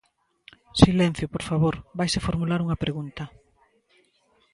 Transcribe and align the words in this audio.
Silencio, 0.81 1.25
por 1.33 1.43
favor, 1.49 1.75
vaise 1.99 2.25
formular 2.27 2.59
unha 2.65 2.79
pregunta. 2.83 3.23